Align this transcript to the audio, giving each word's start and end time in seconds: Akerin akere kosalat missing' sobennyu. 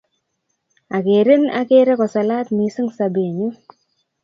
Akerin 0.97 1.43
akere 1.59 1.93
kosalat 1.99 2.47
missing' 2.57 2.95
sobennyu. 2.97 3.49